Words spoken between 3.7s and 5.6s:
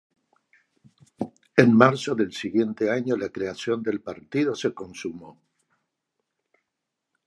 del partido se consumó.